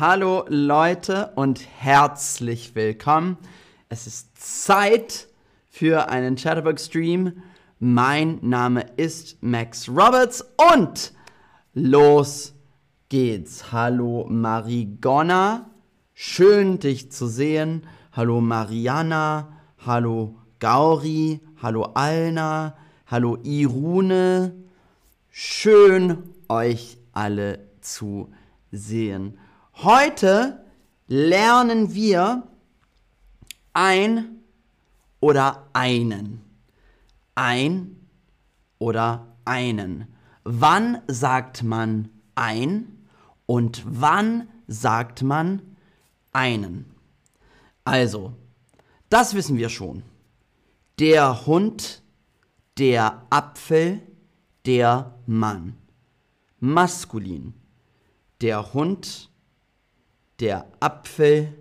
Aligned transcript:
Hallo 0.00 0.46
Leute 0.48 1.30
und 1.34 1.60
herzlich 1.78 2.74
willkommen. 2.74 3.36
Es 3.90 4.06
ist 4.06 4.30
Zeit 4.38 5.28
für 5.68 6.08
einen 6.08 6.36
Chatterbox 6.36 6.86
Stream. 6.86 7.42
Mein 7.80 8.38
Name 8.40 8.86
ist 8.96 9.42
Max 9.42 9.90
Roberts 9.90 10.42
und 10.72 11.12
los 11.74 12.54
geht's. 13.10 13.72
Hallo 13.72 14.24
Marigonna, 14.26 15.68
schön 16.14 16.78
dich 16.78 17.12
zu 17.12 17.26
sehen. 17.26 17.86
Hallo 18.12 18.40
Mariana, 18.40 19.52
hallo 19.84 20.38
Gauri, 20.60 21.40
hallo 21.60 21.82
Alna, 21.92 22.74
hallo 23.06 23.36
Irune. 23.42 24.54
Schön 25.28 26.22
euch 26.48 26.96
alle 27.12 27.68
zu 27.82 28.32
sehen. 28.72 29.36
Heute 29.82 30.62
lernen 31.06 31.94
wir 31.94 32.46
ein 33.72 34.42
oder 35.20 35.68
einen. 35.72 36.42
Ein 37.34 37.96
oder 38.78 39.26
einen. 39.46 40.14
Wann 40.44 41.00
sagt 41.06 41.62
man 41.62 42.10
ein 42.34 43.06
und 43.46 43.82
wann 43.86 44.48
sagt 44.66 45.22
man 45.22 45.62
einen? 46.30 46.84
Also, 47.82 48.34
das 49.08 49.32
wissen 49.32 49.56
wir 49.56 49.70
schon. 49.70 50.02
Der 50.98 51.46
Hund, 51.46 52.02
der 52.76 53.22
Apfel, 53.30 54.02
der 54.66 55.14
Mann. 55.24 55.78
Maskulin. 56.58 57.54
Der 58.42 58.74
Hund, 58.74 59.29
der 60.40 60.66
Apfel, 60.80 61.54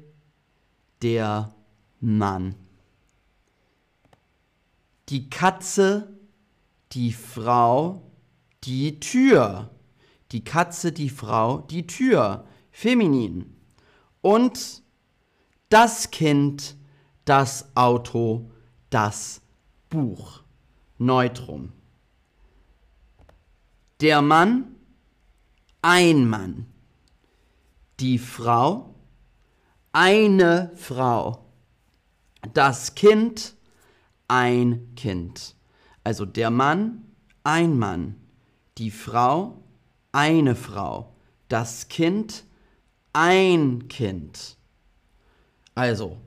der 1.01 1.53
Mann. 1.99 2.55
Die 5.09 5.29
Katze, 5.29 6.17
die 6.93 7.11
Frau, 7.11 8.11
die 8.63 8.99
Tür. 8.99 9.69
Die 10.31 10.43
Katze, 10.43 10.91
die 10.91 11.09
Frau, 11.09 11.59
die 11.59 11.87
Tür. 11.87 12.45
Feminin. 12.71 13.55
Und 14.21 14.83
das 15.69 16.11
Kind, 16.11 16.77
das 17.25 17.75
Auto, 17.75 18.49
das 18.89 19.41
Buch. 19.89 20.41
Neutrum. 20.97 21.73
Der 24.01 24.21
Mann, 24.21 24.75
ein 25.81 26.27
Mann 26.27 26.67
die 27.99 28.17
Frau, 28.17 28.95
eine 29.91 30.71
Frau, 30.75 31.45
das 32.53 32.95
Kind, 32.95 33.55
ein 34.27 34.93
Kind. 34.95 35.55
Also 36.03 36.25
der 36.25 36.49
Mann, 36.49 37.03
ein 37.43 37.77
Mann, 37.77 38.15
die 38.77 38.91
Frau, 38.91 39.61
eine 40.11 40.55
Frau, 40.55 41.13
das 41.49 41.87
Kind, 41.89 42.45
ein 43.13 43.87
Kind. 43.87 44.57
Also, 45.75 46.17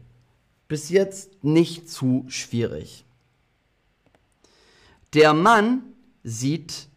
bis 0.68 0.90
jetzt 0.90 1.44
nicht 1.44 1.88
zu 1.88 2.24
schwierig. 2.28 3.04
Der 5.14 5.34
Mann 5.34 5.82
sieht 6.22 6.88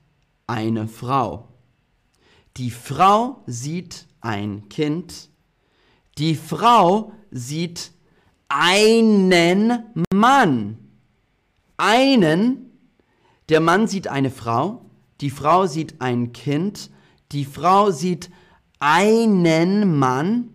eine 0.47 0.87
Frau. 0.87 1.49
Die 2.57 2.71
Frau 2.71 3.43
sieht 3.47 4.07
ein 4.21 4.69
Kind. 4.69 5.29
Die 6.17 6.35
Frau 6.35 7.11
sieht 7.29 7.91
einen 8.47 9.83
Mann. 10.13 10.77
Einen. 11.75 12.71
Der 13.49 13.59
Mann 13.59 13.87
sieht 13.87 14.07
eine 14.07 14.31
Frau. 14.31 14.85
Die 15.19 15.29
Frau 15.29 15.67
sieht 15.67 15.99
ein 15.99 16.31
Kind. 16.31 16.89
Die 17.33 17.43
Frau 17.43 17.91
sieht 17.91 18.29
einen 18.79 19.97
Mann. 19.97 20.49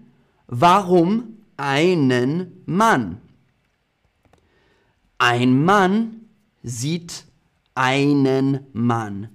Warum 0.46 1.38
einen 1.58 2.62
Mann? 2.64 3.20
Ein 5.18 5.64
Mann 5.64 6.22
sieht 6.62 7.26
einen 7.74 8.66
Mann. 8.72 9.28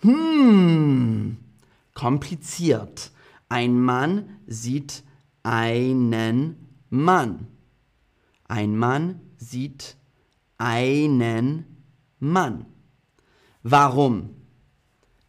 Hm, 0.00 1.38
kompliziert. 1.94 3.10
Ein 3.48 3.80
Mann 3.80 4.40
sieht 4.46 5.02
einen 5.42 6.56
Mann. 6.90 7.46
Ein 8.46 8.76
Mann 8.76 9.20
sieht 9.36 9.96
einen 10.58 11.64
Mann. 12.18 12.66
Warum? 13.62 14.30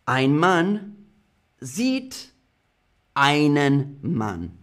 Ein 0.06 0.38
Mann 0.38 0.96
sieht 1.60 2.34
einen 3.14 3.98
Mann. 4.02 4.58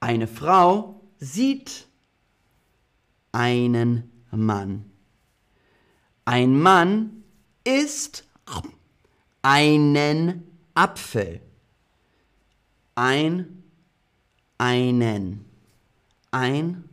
Eine 0.00 0.26
Frau 0.26 1.00
sieht 1.18 1.86
einen 3.32 4.10
Mann. 4.30 4.90
Ein 6.24 6.60
Mann 6.60 7.24
isst 7.64 8.24
einen 9.42 10.53
Apfel 10.74 11.40
ein, 12.94 13.62
einen, 14.58 15.44
ein, 16.30 16.84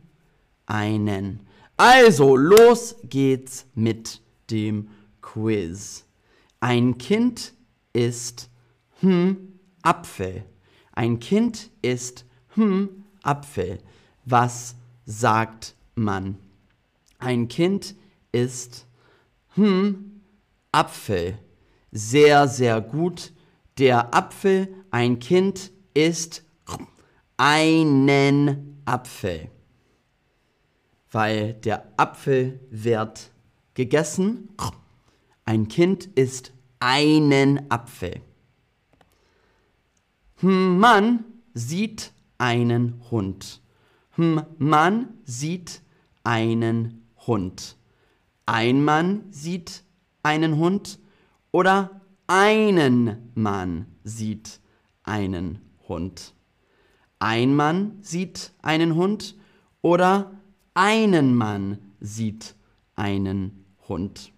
einen. 0.66 1.40
Also, 1.76 2.36
los 2.36 2.96
geht's 3.04 3.66
mit 3.74 4.20
dem 4.50 4.88
Quiz. 5.20 6.04
Ein 6.60 6.98
Kind 6.98 7.54
ist 7.92 8.50
hm 9.00 9.58
Apfel. 9.82 10.44
Ein 10.92 11.18
Kind 11.18 11.70
ist 11.80 12.24
hm 12.54 13.04
Apfel. 13.22 13.78
Was 14.24 14.76
sagt 15.06 15.74
man? 15.94 16.38
Ein 17.18 17.48
Kind 17.48 17.94
ist 18.30 18.86
hm 19.54 20.20
Apfel. 20.70 21.38
Sehr, 21.90 22.48
sehr 22.48 22.80
gut. 22.80 23.32
Der 23.78 24.14
Apfel, 24.14 24.68
ein 24.90 25.18
Kind 25.18 25.72
isst 25.94 26.44
einen 27.38 28.82
Apfel, 28.84 29.50
weil 31.10 31.54
der 31.54 31.92
Apfel 31.96 32.60
wird 32.70 33.30
gegessen. 33.74 34.50
Ein 35.44 35.68
Kind 35.68 36.06
isst 36.14 36.52
einen 36.80 37.70
Apfel. 37.70 38.20
Man 40.40 41.24
sieht 41.54 42.12
einen 42.36 43.02
Hund. 43.10 43.62
Man 44.16 45.08
sieht 45.24 45.80
einen 46.24 47.08
Hund. 47.26 47.76
Ein 48.44 48.84
Mann 48.84 49.24
sieht 49.30 49.84
einen 50.22 50.56
Hund 50.58 50.98
oder 51.52 52.01
einen 52.32 53.30
Mann 53.34 53.86
sieht 54.04 54.60
einen 55.02 55.46
Hund. 55.46 55.72
Hund. 55.88 56.34
Ein 57.18 57.54
Mann 57.54 57.98
sieht 58.00 58.52
einen 58.62 58.94
Hund 58.94 59.36
oder 59.82 60.32
einen 60.72 61.34
Mann 61.34 61.78
sieht 62.00 62.54
einen 62.96 63.66
Hund. 63.88 64.32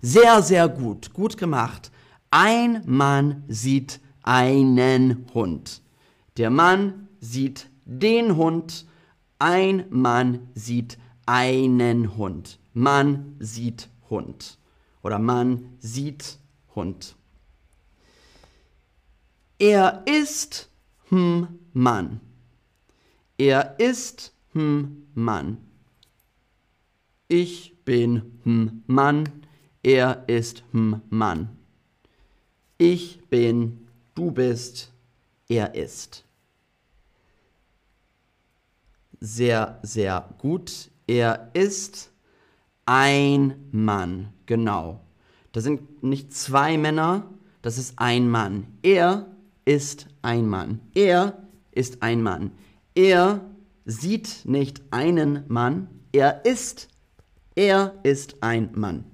Sehr, 0.00 0.42
sehr 0.42 0.68
gut, 0.68 1.12
gut 1.12 1.36
gemacht. 1.36 1.90
Ein 2.30 2.82
Mann 2.86 3.42
sieht 3.48 4.00
einen 4.22 5.26
Hund. 5.34 5.82
Der 6.36 6.50
Mann 6.50 7.08
sieht 7.20 7.70
den 7.84 8.36
Hund. 8.36 8.86
Ein 9.38 9.86
Mann 9.90 10.48
sieht 10.54 10.98
einen 11.26 12.16
Hund. 12.16 12.60
Mann 12.72 13.36
sieht 13.40 13.88
Hund. 14.08 14.58
Oder 15.02 15.18
Mann 15.18 15.76
sieht 15.80 16.38
Hund. 16.74 17.16
Er 19.58 20.02
ist 20.06 20.68
hm 21.10 21.48
Mann. 21.72 22.20
Er 23.38 23.78
ist 23.78 24.32
hm 24.52 25.06
Mann. 25.14 25.58
Ich 27.28 27.84
bin 27.84 28.40
hm 28.44 28.82
Mann. 28.86 29.28
Er 29.82 30.24
ist 30.28 30.64
hm 30.72 31.02
Mann. 31.10 31.56
Ich 32.78 33.20
bin, 33.28 33.86
du 34.14 34.32
bist, 34.32 34.92
er 35.48 35.74
ist. 35.74 36.24
Sehr, 39.20 39.78
sehr 39.82 40.28
gut. 40.38 40.90
Er 41.06 41.50
ist 41.54 42.10
ein 42.84 43.68
Mann. 43.70 44.32
Genau. 44.46 45.03
Das 45.54 45.62
sind 45.62 46.02
nicht 46.02 46.34
zwei 46.34 46.76
Männer, 46.76 47.30
das 47.62 47.78
ist 47.78 47.94
ein 48.00 48.28
Mann. 48.28 48.66
Er 48.82 49.28
ist 49.64 50.08
ein 50.20 50.48
Mann. 50.48 50.80
Er 50.96 51.46
ist 51.70 52.02
ein 52.02 52.22
Mann. 52.24 52.50
Er 52.96 53.40
sieht 53.84 54.40
nicht 54.46 54.82
einen 54.90 55.44
Mann, 55.46 55.88
er 56.10 56.44
ist, 56.44 56.88
er 57.54 57.94
ist 58.02 58.42
ein 58.42 58.70
Mann. 58.74 59.04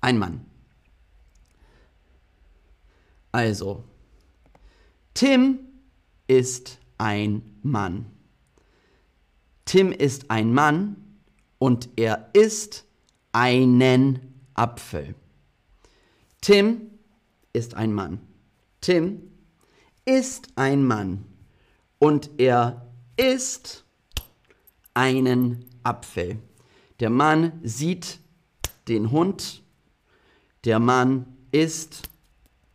Ein 0.00 0.18
Mann. 0.18 0.44
Also, 3.30 3.84
Tim 5.14 5.60
ist 6.26 6.80
ein 6.98 7.40
Mann. 7.62 8.06
Tim 9.64 9.92
ist 9.92 10.28
ein 10.28 10.52
Mann 10.52 10.96
und 11.60 11.88
er 11.94 12.30
isst 12.32 12.84
einen 13.30 14.18
Apfel. 14.54 15.14
Tim 16.42 16.90
ist 17.52 17.74
ein 17.74 17.92
Mann. 17.92 18.20
Tim 18.80 19.22
ist 20.04 20.48
ein 20.56 20.84
Mann 20.84 21.24
und 22.00 22.30
er 22.38 22.88
isst 23.16 23.84
einen 24.92 25.64
Apfel. 25.84 26.38
Der 26.98 27.10
Mann 27.10 27.60
sieht 27.62 28.18
den 28.88 29.12
Hund, 29.12 29.62
der 30.64 30.80
Mann 30.80 31.26
isst 31.52 32.10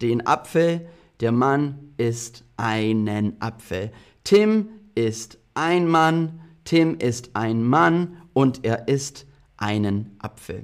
den 0.01 0.25
Apfel, 0.25 0.87
der 1.19 1.33
Mann 1.33 1.93
isst 1.97 2.45
einen 2.55 3.41
Apfel. 3.41 3.91
Tim 4.23 4.69
ist 4.95 5.39
ein 5.55 5.89
Mann, 5.89 6.39
Tim 6.63 6.95
ist 6.99 7.31
ein 7.35 7.65
Mann 7.65 8.21
und 8.31 8.63
er 8.63 8.87
isst 8.87 9.25
einen 9.57 10.15
Apfel. 10.19 10.63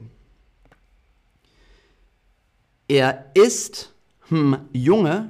Er 2.88 3.32
ist 3.34 3.94
hm, 4.28 4.58
Junge 4.74 5.30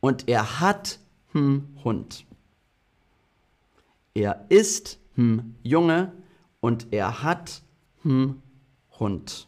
und 0.00 0.28
er 0.28 0.60
hat 0.60 0.98
hm, 1.32 1.76
Hund. 1.84 2.26
Er 4.14 4.44
ist 4.48 4.98
hm, 5.14 5.54
Junge 5.62 6.12
und 6.60 6.92
er 6.92 7.22
hat 7.22 7.62
hm, 8.02 8.42
Hund. 8.98 9.46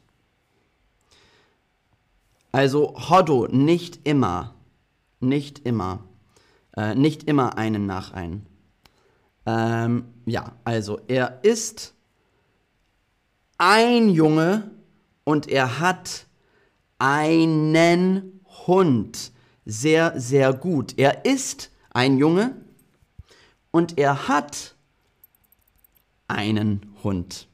Also 2.53 2.95
Hoddo 3.09 3.49
nicht 3.49 4.07
immer, 4.07 4.55
nicht 5.21 5.61
immer, 5.67 6.05
äh, 6.77 6.95
nicht 6.95 7.25
immer 7.25 7.57
einen 7.57 7.87
nach 7.87 8.13
einen. 8.13 8.47
Ähm, 9.47 10.05
ja, 10.27 10.53
also 10.65 11.01
er 11.09 11.43
ist 11.43 11.95
ein 13.59 14.11
Junge 14.11 14.71
und 15.25 15.49
er 15.49 15.81
hat 15.81 16.27
einen 17.03 18.41
Hund. 18.69 19.33
Sehr, 19.65 20.21
sehr 20.21 20.53
gut. 20.53 20.95
Er 20.97 21.25
ist 21.25 21.73
ein 21.91 22.17
Junge 22.17 22.55
und 23.73 23.99
er 23.99 24.29
hat 24.29 24.77
einen 26.29 26.95
Hund. 27.03 27.49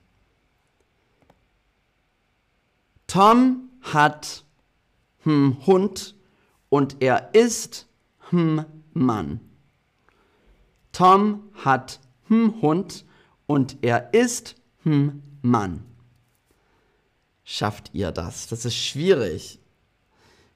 Tom 3.06 3.71
hat 3.81 4.45
hm, 5.21 5.56
Hund 5.67 6.15
und 6.69 7.00
er 7.00 7.35
ist 7.35 7.89
hm, 8.29 8.67
Mann. 8.93 9.41
Tom 10.93 11.49
hat 11.55 12.00
hm, 12.25 12.61
Hund 12.61 13.06
und 13.47 13.79
er 13.81 14.12
ist 14.12 14.56
hm, 14.83 15.23
Mann. 15.41 15.85
Schafft 17.50 17.95
ihr 17.95 18.12
das? 18.12 18.47
Das 18.49 18.67
ist 18.67 18.77
schwierig. 18.77 19.59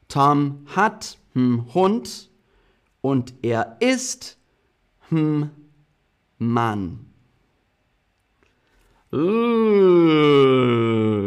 Tom 0.08 0.66
hat 0.76 1.16
hm, 1.32 1.72
Hund 1.72 2.28
und 3.00 3.32
er 3.40 3.78
ist 3.80 4.36
hm, 5.08 5.48
Mann. 6.36 7.06
Uh, 9.10 9.16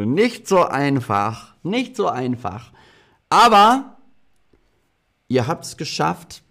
nicht 0.05 0.47
so 0.47 0.61
einfach, 0.61 1.55
nicht 1.63 1.95
so 1.95 2.09
einfach. 2.09 2.71
Aber 3.29 3.97
ihr 5.27 5.47
habt 5.47 5.65
es 5.65 5.77
geschafft. 5.77 6.43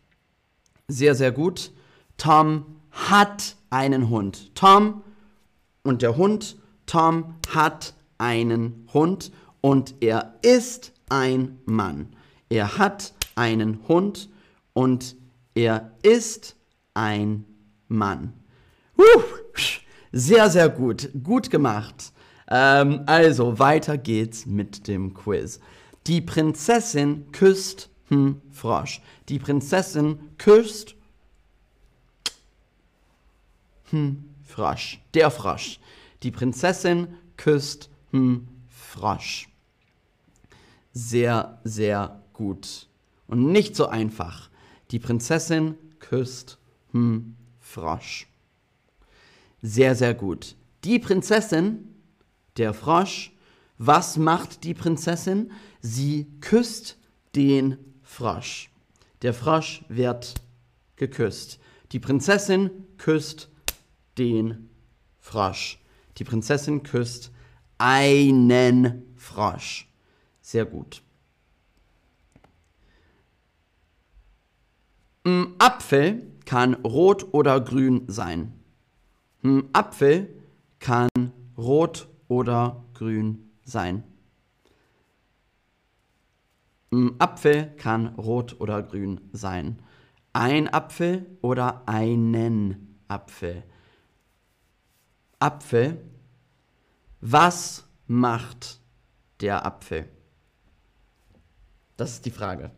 Sehr, 0.89 1.15
sehr 1.15 1.31
gut. 1.31 1.71
Tom 2.17 2.81
hat 2.91 3.55
einen 3.71 4.09
Hund. 4.09 4.57
Tom 4.57 5.05
und 5.85 6.03
der 6.03 6.17
Hund. 6.17 6.57
Tom 6.87 7.37
hat 7.55 7.95
einen 8.25 8.89
Hund 8.95 9.33
und 9.61 9.97
er 10.01 10.35
ist 10.41 10.93
ein 11.11 11.59
Mann. 11.67 12.17
Er 12.49 12.79
hat 12.79 13.13
einen 13.35 13.87
Hund 13.87 14.31
und 14.73 15.17
er 15.55 15.93
ist 16.03 16.57
ein 16.95 17.45
Mann. 17.89 18.33
Uh, 18.97 19.23
sehr, 20.13 20.49
sehr 20.49 20.71
gut. 20.71 21.11
Gut 21.23 21.51
gemacht. 21.51 22.13
Ähm, 22.49 23.03
also, 23.05 23.59
weiter 23.59 23.99
geht's 23.99 24.47
mit 24.47 24.89
dem 24.89 25.13
Quiz. 25.13 25.61
Die 26.07 26.23
Prinzessin 26.23 27.31
küsst 27.33 27.91
hm, 28.09 28.41
Frosch. 28.51 29.03
Die 29.29 29.39
Prinzessin 29.39 30.19
küsst 30.39 30.95
hm, 33.91 34.25
Frosch. 34.45 35.01
Der 35.13 35.31
Frosch. 35.31 35.79
Die 36.23 36.31
Prinzessin 36.31 37.09
küsst 37.37 37.91
hm, 38.15 38.47
Frosch. 38.69 39.49
Sehr, 40.93 41.59
sehr 41.65 42.23
gut. 42.33 42.87
Und 43.27 43.51
nicht 43.51 43.75
so 43.75 43.87
einfach. 43.87 44.51
Die 44.93 45.01
Prinzessin 45.01 45.75
küsst 45.99 46.59
hm, 46.93 47.35
Frosch. 47.59 48.29
Sehr, 49.63 49.97
sehr 49.97 50.15
gut. 50.15 50.55
Die 50.85 51.01
Prinzessin, 51.01 51.93
der 52.57 52.73
Frosch, 52.73 53.33
was 53.79 54.17
macht 54.17 54.63
die 54.63 54.75
Prinzessin? 54.75 55.51
Sie 55.81 56.29
küsst 56.41 56.97
den 57.35 57.79
Frosch. 58.05 58.71
Der 59.23 59.35
Frosch 59.35 59.85
wird 59.89 60.35
geküsst. 60.95 61.59
Die 61.91 61.99
Prinzessin 61.99 62.71
küsst 62.97 63.49
den 64.19 64.69
Frosch. 65.19 65.81
Die 66.19 66.25
Prinzessin 66.25 66.85
küsst 66.85 67.33
einen 67.79 69.15
Frosch. 69.17 69.89
Sehr 70.41 70.65
gut. 70.65 71.03
Ein 75.25 75.55
Apfel 75.59 76.31
kann 76.45 76.75
rot 76.75 77.33
oder 77.33 77.61
grün 77.61 78.05
sein. 78.09 78.53
Ein 79.43 79.69
Apfel 79.73 80.29
kann 80.79 81.09
rot 81.57 82.09
oder 82.29 82.85
grün 82.95 83.51
sein. 83.65 84.05
Ein 86.91 87.15
Apfel 87.19 87.75
kann 87.77 88.09
rot 88.17 88.61
oder 88.61 88.83
grün 88.83 89.21
sein. 89.33 89.79
Ein 90.33 90.69
Apfel 90.69 91.27
oder 91.41 91.89
einen 91.89 92.99
Apfel. 93.09 93.63
Apfel. 95.39 95.99
Was 97.27 97.85
macht 98.07 98.81
der 99.41 99.65
Apfel? 99.65 100.07
Das 101.97 102.11
ist 102.11 102.27
die 102.27 102.31
Frage. 102.31 102.71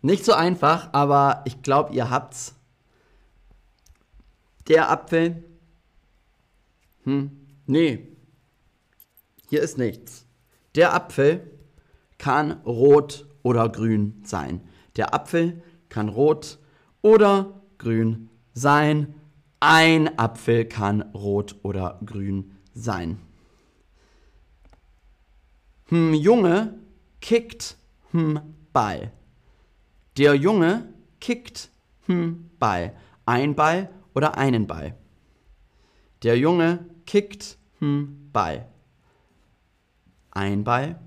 Nicht 0.00 0.24
so 0.24 0.32
einfach, 0.32 0.88
aber 0.94 1.42
ich 1.44 1.60
glaube, 1.60 1.92
ihr 1.92 2.08
habt's. 2.08 2.54
Der 4.68 4.88
Apfel. 4.88 5.44
Hm, 7.04 7.46
nee. 7.66 8.08
Hier 9.50 9.60
ist 9.60 9.76
nichts. 9.76 10.24
Der 10.76 10.94
Apfel 10.94 11.50
kann 12.16 12.52
rot 12.62 13.26
oder 13.42 13.68
grün 13.68 14.22
sein. 14.24 14.66
Der 14.96 15.12
Apfel 15.12 15.62
kann 15.90 16.08
rot 16.08 16.58
oder 17.02 17.60
grün 17.76 18.30
sein. 18.54 19.17
Ein 19.60 20.18
Apfel 20.18 20.66
kann 20.66 21.02
rot 21.14 21.56
oder 21.64 21.98
grün 22.04 22.52
sein. 22.74 23.18
Hm, 25.86 26.14
Junge 26.14 26.78
kickt 27.20 27.76
hm, 28.12 28.40
Ball. 28.72 29.10
Der 30.16 30.36
Junge 30.36 30.92
kickt 31.18 31.70
hm, 32.06 32.50
Ball. 32.60 32.94
Ein 33.26 33.56
Ball 33.56 33.90
oder 34.14 34.38
einen 34.38 34.68
Ball. 34.68 34.94
Der 36.22 36.38
Junge 36.38 36.86
kickt 37.04 37.58
hm, 37.80 38.30
Ball. 38.32 38.68
Ein 40.30 40.62
Ball 40.62 41.00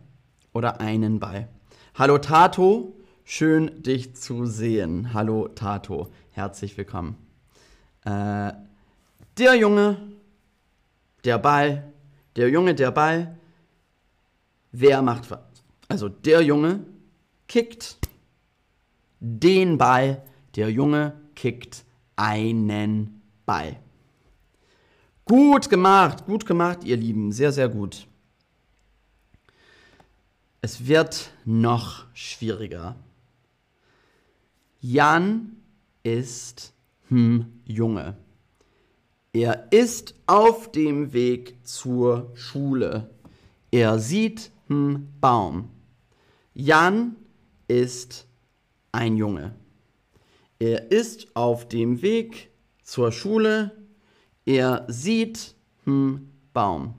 oder 0.51 0.81
einen 0.81 1.20
Ball. 1.20 1.48
Hallo 1.96 2.17
Tato, 2.17 2.98
schön 3.24 3.81
dich 3.81 4.15
zu 4.15 4.46
sehen. 4.46 5.13
Hallo 5.13 5.48
Tato, 5.48 6.10
herzlich 6.31 6.77
willkommen. 6.77 7.30
Äh, 8.05 8.53
der 9.38 9.55
Junge, 9.55 9.98
der 11.24 11.38
Ball, 11.38 11.91
der 12.36 12.50
Junge, 12.50 12.74
der 12.75 12.91
Ball. 12.91 13.38
Wer 14.72 15.01
macht 15.01 15.29
was? 15.29 15.39
Also 15.88 16.10
der 16.10 16.41
Junge 16.41 16.86
kickt 17.48 17.98
den 19.20 19.77
Ball. 19.77 20.24
Der 20.55 20.70
Junge 20.70 21.13
kickt 21.36 21.84
einen 22.15 23.22
Ball. 23.46 23.77
Gut 25.25 25.70
gemacht, 25.70 26.25
gut 26.25 26.46
gemacht, 26.46 26.84
ihr 26.84 26.98
Lieben. 26.98 27.31
Sehr, 27.31 27.51
sehr 27.51 27.70
gut. 27.70 28.08
Es 30.62 30.88
wird 30.88 31.31
noch 31.46 32.05
schwieriger. 32.13 32.96
Jan 34.79 35.58
ist 36.03 36.74
hm 37.12 37.62
Junge. 37.65 38.15
Er 39.34 39.72
ist 39.72 40.15
auf 40.27 40.72
dem 40.72 41.13
Weg 41.13 41.65
zur 41.68 42.32
Schule. 42.36 43.10
Er 43.70 44.00
sieht 44.00 44.51
hm 44.68 45.10
Baum. 45.20 45.70
Jan 46.53 47.18
ist 47.68 48.27
ein 48.94 49.18
Junge. 49.18 49.53
Er 50.58 50.91
ist 50.91 51.36
auf 51.36 51.68
dem 51.68 52.01
Weg 52.01 52.50
zur 52.82 53.12
Schule. 53.12 53.72
Er 54.46 54.86
sieht 54.88 55.56
hm 55.84 56.32
Baum. 56.53 56.94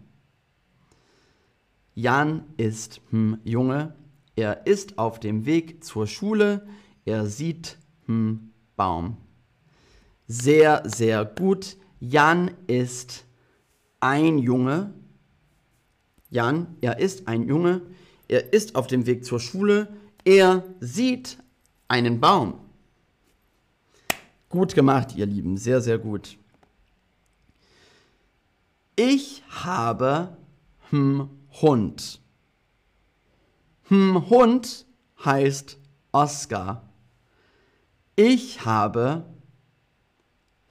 Jan 1.94 2.44
ist 2.58 3.00
hm 3.10 3.38
Junge. 3.44 3.94
Er 4.36 4.66
ist 4.66 4.98
auf 4.98 5.20
dem 5.20 5.46
Weg 5.46 5.82
zur 5.82 6.06
Schule. 6.06 6.66
Er 7.06 7.26
sieht 7.26 7.78
hm 8.06 8.52
Baum. 8.76 9.16
Sehr, 10.26 10.82
sehr 10.86 11.24
gut. 11.24 11.76
Jan 12.00 12.50
ist 12.66 13.24
ein 14.00 14.38
Junge. 14.38 14.92
Jan, 16.30 16.76
er 16.80 16.98
ist 16.98 17.28
ein 17.28 17.46
Junge. 17.46 17.82
Er 18.28 18.52
ist 18.52 18.74
auf 18.74 18.86
dem 18.86 19.06
Weg 19.06 19.24
zur 19.24 19.40
Schule. 19.40 19.88
Er 20.24 20.64
sieht 20.80 21.38
einen 21.88 22.20
Baum. 22.20 22.54
Gut 24.48 24.74
gemacht, 24.74 25.14
ihr 25.16 25.26
Lieben. 25.26 25.56
Sehr, 25.56 25.80
sehr 25.80 25.98
gut. 25.98 26.38
Ich 28.96 29.42
habe 29.48 30.36
hm 30.90 31.30
Hund. 31.60 32.20
Hm 33.88 34.28
Hund 34.28 34.86
heißt 35.24 35.78
Oscar. 36.12 36.88
Ich 38.16 38.64
habe 38.64 39.24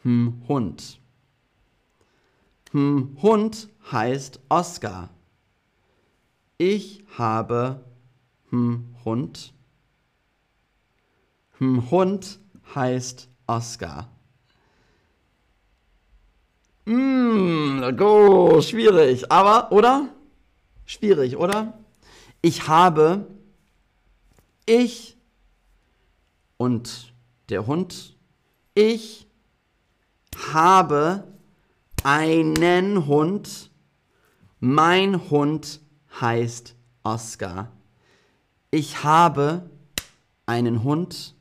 hm 0.03 0.41
Hund. 0.47 0.99
Hm 2.71 3.17
Hund 3.21 3.69
heißt 3.91 4.39
Oscar. 4.49 5.09
Ich 6.57 7.03
habe 7.17 7.83
hm 8.49 8.95
Hund. 9.03 9.53
Hm 11.57 11.91
Hund 11.91 12.39
heißt 12.73 13.29
Oscar. 13.47 14.09
Mmh, 16.85 17.95
oh, 17.99 18.61
schwierig, 18.61 19.31
aber, 19.31 19.71
oder? 19.71 20.09
Schwierig, 20.85 21.37
oder? 21.37 21.79
Ich 22.41 22.67
habe, 22.67 23.27
ich 24.65 25.17
und 26.57 27.13
der 27.49 27.67
Hund, 27.67 28.17
ich 28.73 29.27
habe 30.53 31.23
einen 32.03 33.07
Hund, 33.07 33.71
mein 34.59 35.29
Hund 35.29 35.81
heißt 36.19 36.75
Oscar. 37.03 37.71
Ich 38.71 39.03
habe 39.03 39.69
einen 40.45 40.83
Hund 40.83 41.35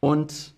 und 0.00 0.54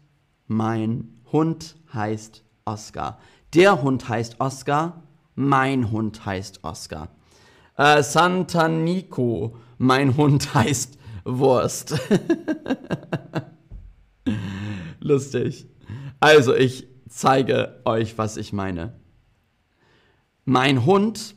mein 0.47 1.21
Hund 1.33 1.77
heißt 1.93 2.45
Oscar. 2.65 3.19
Der 3.55 3.83
Hund 3.83 4.09
heißt 4.09 4.41
Oscar, 4.41 5.03
mein 5.35 5.91
Hund 5.91 6.25
heißt 6.25 6.65
Oscar. 6.65 7.09
Äh, 7.77 8.03
Santa 8.03 8.69
Nico, 8.69 9.57
mein 9.79 10.17
Hund 10.17 10.55
heißt 10.55 10.99
Wurst. 11.25 11.99
Lustig. 15.01 15.67
Also, 16.21 16.55
ich 16.55 16.87
zeige 17.09 17.81
euch, 17.87 18.19
was 18.19 18.37
ich 18.37 18.53
meine. 18.53 18.93
Mein 20.45 20.85
Hund 20.85 21.35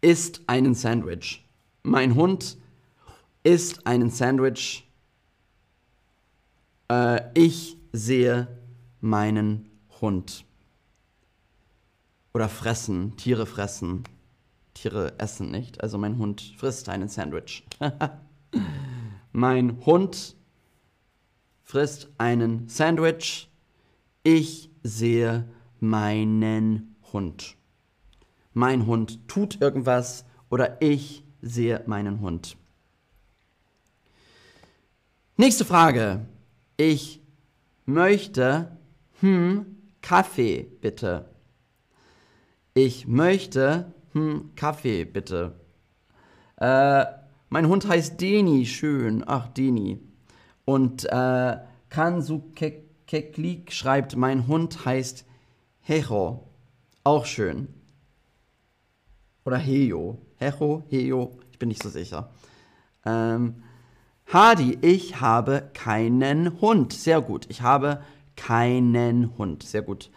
isst 0.00 0.42
einen 0.48 0.74
Sandwich. 0.74 1.44
Mein 1.84 2.16
Hund 2.16 2.58
isst 3.44 3.86
einen 3.86 4.10
Sandwich. 4.10 4.88
Äh, 6.90 7.20
ich 7.34 7.76
sehe 7.92 8.48
meinen 9.00 9.70
Hund. 10.00 10.44
Oder 12.34 12.48
fressen, 12.48 13.16
Tiere 13.16 13.46
fressen. 13.46 14.04
Tiere 14.74 15.18
essen 15.18 15.50
nicht, 15.50 15.82
also 15.82 15.98
mein 15.98 16.18
Hund 16.18 16.54
frisst 16.56 16.88
einen 16.88 17.08
Sandwich. 17.08 17.64
mein 19.32 19.84
Hund 19.86 20.36
frisst 21.68 22.08
einen 22.16 22.66
Sandwich. 22.70 23.50
Ich 24.22 24.70
sehe 24.82 25.46
meinen 25.80 26.96
Hund. 27.12 27.56
Mein 28.54 28.86
Hund 28.86 29.28
tut 29.28 29.60
irgendwas 29.60 30.24
oder 30.48 30.80
ich 30.80 31.24
sehe 31.42 31.82
meinen 31.84 32.20
Hund. 32.22 32.56
Nächste 35.36 35.66
Frage. 35.66 36.26
Ich 36.78 37.20
möchte 37.84 38.78
hm, 39.20 39.66
Kaffee 40.00 40.66
bitte. 40.80 41.28
Ich 42.72 43.06
möchte 43.06 43.92
hm, 44.14 44.52
Kaffee 44.56 45.04
bitte. 45.04 45.60
Äh, 46.56 47.04
mein 47.50 47.68
Hund 47.68 47.86
heißt 47.86 48.18
Deni, 48.18 48.64
schön. 48.64 49.22
Ach, 49.26 49.48
Deni. 49.48 50.07
Und 50.68 51.06
äh, 51.10 51.56
Kansu 51.88 52.42
Keklik 53.06 53.72
schreibt, 53.72 54.16
mein 54.16 54.46
Hund 54.46 54.84
heißt 54.84 55.24
Hecho. 55.80 56.46
Auch 57.04 57.24
schön. 57.24 57.68
Oder 59.46 59.56
Heyo. 59.56 60.18
Hecho, 60.36 60.82
Heyo, 60.90 61.38
ich 61.52 61.58
bin 61.58 61.70
nicht 61.70 61.82
so 61.82 61.88
sicher. 61.88 62.34
Ähm, 63.06 63.62
Hadi, 64.30 64.76
ich 64.82 65.22
habe 65.22 65.70
keinen 65.72 66.60
Hund. 66.60 66.92
Sehr 66.92 67.22
gut. 67.22 67.46
Ich 67.48 67.62
habe 67.62 68.02
keinen 68.36 69.38
Hund. 69.38 69.62
Sehr 69.62 69.80
gut. 69.80 70.10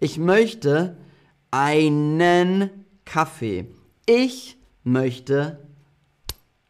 Ich 0.00 0.16
möchte 0.16 0.96
einen 1.50 2.70
Kaffee. 3.04 3.66
Ich 4.06 4.56
möchte 4.84 5.68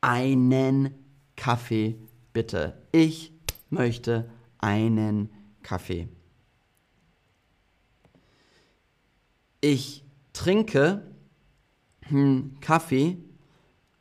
einen 0.00 0.92
Kaffee, 1.36 2.00
bitte. 2.38 2.80
Ich 2.92 3.32
möchte 3.68 4.30
einen 4.58 5.28
Kaffee. 5.64 6.06
Ich 9.60 10.04
trinke 10.32 11.02
hm, 12.02 12.54
Kaffee, 12.60 13.18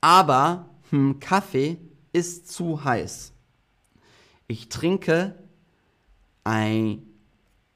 aber 0.01 0.69
hm, 0.91 1.19
Kaffee 1.19 1.77
ist 2.13 2.51
zu 2.51 2.83
heiß. 2.83 3.33
Ich 4.47 4.69
trinke 4.69 5.33
ein 6.43 7.01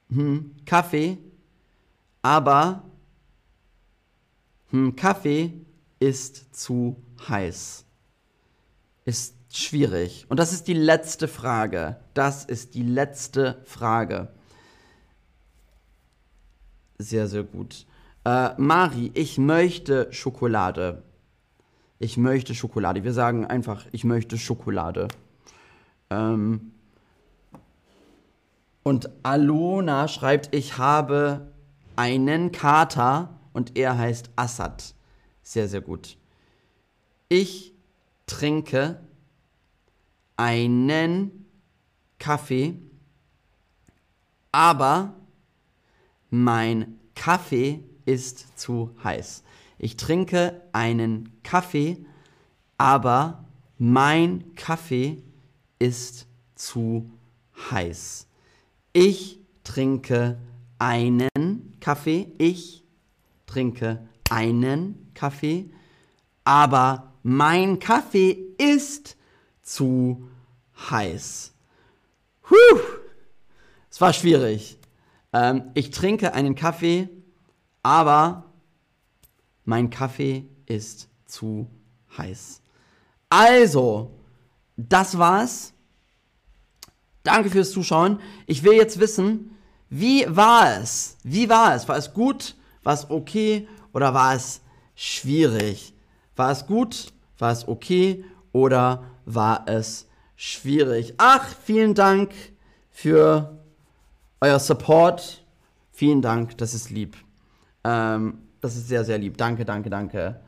hm, 0.10 0.56
Kaffee, 0.68 1.18
aber 2.22 2.84
hm, 4.70 4.96
Kaffee 4.96 5.54
ist 6.00 6.54
zu 6.54 6.98
heiß. 7.28 7.84
Ist 9.06 9.41
schwierig. 9.58 10.26
Und 10.30 10.38
das 10.40 10.54
ist 10.54 10.68
die 10.68 10.74
letzte 10.74 11.28
Frage. 11.28 11.98
Das 12.14 12.46
ist 12.46 12.76
die 12.76 12.84
letzte 12.84 13.62
Frage. 13.66 14.30
Sehr, 16.98 17.28
sehr 17.28 17.44
gut. 17.44 17.86
Äh, 18.26 18.50
Mari, 18.58 19.12
ich 19.14 19.38
möchte 19.38 20.12
Schokolade. 20.14 21.04
Ich 22.00 22.18
möchte 22.18 22.56
Schokolade. 22.56 23.04
Wir 23.04 23.14
sagen 23.14 23.46
einfach, 23.46 23.86
ich 23.92 24.04
möchte 24.04 24.38
Schokolade. 24.38 25.08
Ähm, 26.10 26.72
und 28.84 29.10
Alona 29.24 30.08
schreibt, 30.08 30.54
ich 30.56 30.78
habe 30.78 31.52
einen 31.96 32.52
Kater 32.52 33.40
und 33.54 33.78
er 33.78 33.98
heißt 33.98 34.32
Assad. 34.36 34.96
Sehr, 35.44 35.68
sehr 35.68 35.82
gut. 35.82 36.18
Ich 37.30 37.74
trinke 38.26 39.00
einen 40.42 41.46
Kaffee, 42.18 42.74
aber 44.52 45.14
mein 46.32 46.98
Kaffee 47.14 47.84
ist 48.06 48.58
zu 48.60 48.90
heiß. 49.04 49.44
Ich 49.78 49.98
trinke 49.98 50.60
einen 50.72 51.32
Kaffee, 51.44 52.04
aber 52.80 53.46
mein 53.78 54.56
Kaffee 54.56 55.22
ist 55.78 56.26
zu 56.56 57.12
heiß. 57.70 58.26
Ich 58.94 59.40
trinke 59.64 60.40
einen 60.80 61.78
Kaffee. 61.80 62.32
Ich 62.40 62.84
trinke 63.46 64.08
einen 64.32 65.12
Kaffee. 65.14 65.70
Aber 66.44 67.14
mein 67.22 67.78
Kaffee 67.78 68.40
ist 68.58 69.18
zu 69.62 70.24
heiß. 70.24 70.31
Puh, 72.42 72.56
es 73.90 74.02
war 74.02 74.14
schwierig. 74.14 74.78
Ähm, 75.34 75.72
ich 75.74 75.92
trinke 75.92 76.34
einen 76.34 76.56
Kaffee, 76.56 77.10
aber 77.84 78.46
mein 79.64 79.90
Kaffee 79.90 80.46
ist 80.66 81.08
zu 81.26 81.68
heiß. 82.18 82.62
Also, 83.30 84.12
das 84.76 85.18
war's. 85.18 85.74
Danke 87.24 87.50
fürs 87.50 87.72
Zuschauen. 87.72 88.20
Ich 88.48 88.64
will 88.64 88.74
jetzt 88.74 89.00
wissen, 89.00 89.56
wie 89.90 90.26
war 90.28 90.80
es? 90.82 91.18
Wie 91.24 91.48
war 91.48 91.76
es? 91.76 91.88
War 91.88 91.98
es 91.98 92.14
gut? 92.14 92.56
War 92.84 92.94
es 92.94 93.10
okay? 93.10 93.68
Oder 93.94 94.14
war 94.14 94.34
es 94.34 94.62
schwierig? 94.96 95.94
War 96.36 96.52
es 96.52 96.66
gut? 96.66 97.14
War 97.38 97.52
es 97.52 97.68
okay? 97.68 98.26
Oder 98.52 99.04
war 99.26 99.68
es 99.68 100.00
schwierig? 100.00 100.11
Ach, 101.18 101.46
vielen 101.64 101.94
Dank 101.94 102.32
für 102.90 103.60
euer 104.40 104.58
Support. 104.58 105.46
Vielen 105.92 106.24
Dank, 106.24 106.58
das 106.58 106.74
ist 106.74 106.90
lieb. 106.90 107.16
Ähm, 107.84 108.40
das 108.60 108.76
ist 108.76 108.88
sehr, 108.88 109.06
sehr 109.06 109.20
lieb. 109.20 109.38
Danke, 109.38 109.66
danke, 109.66 109.92
danke. 109.92 110.40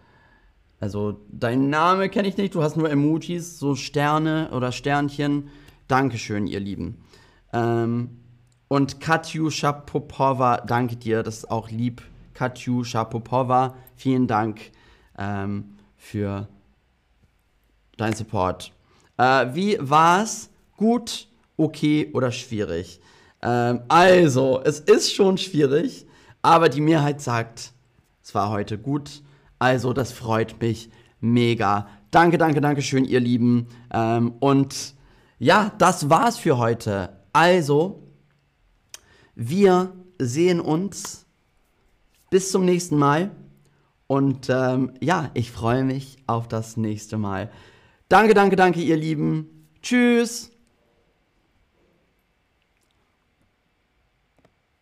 Also, 0.80 1.20
dein 1.30 1.70
Name 1.70 2.10
kenne 2.10 2.28
ich 2.28 2.38
nicht, 2.38 2.56
du 2.56 2.64
hast 2.64 2.76
nur 2.76 2.90
Emojis, 2.90 3.60
so 3.60 3.76
Sterne 3.76 4.50
oder 4.52 4.72
Sternchen. 4.72 5.50
Dankeschön, 5.88 6.48
ihr 6.48 6.60
Lieben. 6.60 6.98
Ähm, 7.54 8.18
und 8.70 9.00
Katjuscha 9.00 9.74
Popova, 9.74 10.58
danke 10.58 10.96
dir, 10.96 11.22
das 11.22 11.38
ist 11.38 11.52
auch 11.52 11.70
lieb. 11.70 12.02
Katjuscha 12.34 13.04
Popova, 13.04 13.76
vielen 13.96 14.26
Dank 14.26 14.72
ähm, 15.20 15.76
für 15.98 16.48
deinen 17.98 18.16
Support. 18.16 18.74
Äh, 19.24 19.56
wie 19.56 19.78
war's? 19.80 20.50
Gut, 20.76 21.28
okay 21.56 22.10
oder 22.14 22.32
schwierig? 22.32 23.00
Ähm, 23.42 23.82
also, 23.88 24.62
es 24.64 24.82
ist 24.82 25.14
schon 25.14 25.38
schwierig, 25.38 26.06
aber 26.42 26.68
die 26.68 26.82
Mehrheit 26.82 27.22
sagt, 27.22 27.72
es 28.22 28.36
war 28.36 28.50
heute 28.50 28.78
gut. 28.78 29.22
Also, 29.60 29.94
das 29.94 30.12
freut 30.12 30.60
mich 30.60 30.90
mega. 31.22 31.88
Danke, 32.12 32.38
danke, 32.38 32.60
danke 32.60 32.82
schön, 32.82 33.06
ihr 33.06 33.22
Lieben. 33.22 33.68
Ähm, 33.94 34.34
und 34.42 34.94
ja, 35.40 35.72
das 35.78 36.10
war's 36.10 36.38
für 36.38 36.58
heute. 36.58 37.18
Also, 37.32 38.04
wir 39.36 39.94
sehen 40.20 40.60
uns. 40.60 41.26
Bis 42.30 42.52
zum 42.52 42.66
nächsten 42.66 42.98
Mal. 42.98 43.32
Und 44.08 44.50
ähm, 44.50 44.92
ja, 45.00 45.32
ich 45.34 45.52
freue 45.52 45.86
mich 45.86 46.18
auf 46.28 46.48
das 46.48 46.76
nächste 46.78 47.18
Mal. 47.18 47.50
Danke, 48.10 48.34
danke, 48.34 48.56
danke, 48.56 48.80
ihr 48.82 48.98
Lieben. 48.98 49.70
Tschüss. 49.82 50.53